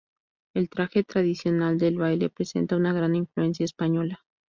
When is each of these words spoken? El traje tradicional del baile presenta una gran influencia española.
El 0.55 0.67
traje 0.67 1.03
tradicional 1.03 1.77
del 1.77 1.95
baile 1.99 2.31
presenta 2.31 2.75
una 2.75 2.91
gran 2.91 3.13
influencia 3.15 3.65
española. 3.65 4.23